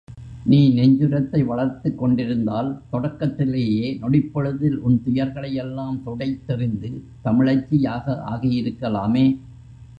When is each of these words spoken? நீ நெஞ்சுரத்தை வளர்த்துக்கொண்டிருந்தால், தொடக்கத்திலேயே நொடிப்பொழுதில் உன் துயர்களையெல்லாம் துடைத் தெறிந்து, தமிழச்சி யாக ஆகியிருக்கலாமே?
நீ 0.43 0.59
நெஞ்சுரத்தை 0.69 1.43
வளர்த்துக்கொண்டிருந்தால், 1.43 2.79
தொடக்கத்திலேயே 2.89 3.97
நொடிப்பொழுதில் 4.01 4.77
உன் 4.77 5.01
துயர்களையெல்லாம் 5.05 6.01
துடைத் 6.03 6.47
தெறிந்து, 6.47 7.03
தமிழச்சி 7.25 7.75
யாக 7.79 8.23
ஆகியிருக்கலாமே? 8.31 9.25